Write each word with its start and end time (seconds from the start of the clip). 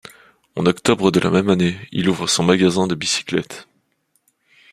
En 0.55 0.65
octobre 0.65 1.11
de 1.11 1.19
la 1.19 1.29
même 1.29 1.49
année, 1.51 1.79
il 1.91 2.09
ouvre 2.09 2.25
son 2.25 2.41
magasin 2.43 2.87
de 2.87 2.95
bicyclettes. 2.95 3.67